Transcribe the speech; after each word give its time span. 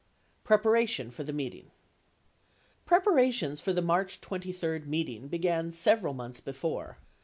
Preparation 0.43 1.11
for 1.11 1.23
the 1.23 1.31
Meeting 1.31 1.69
Preparations 2.87 3.59
for 3.61 3.71
the 3.71 3.83
March 3.83 4.19
23 4.19 4.79
meeting 4.79 5.27
began 5.27 5.71
several 5.71 6.15
months 6.15 6.39
before. 6.41 6.97